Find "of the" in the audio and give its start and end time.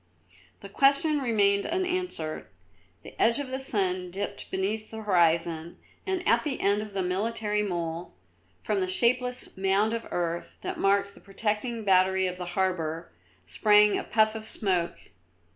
3.37-3.59, 6.81-7.03, 12.25-12.45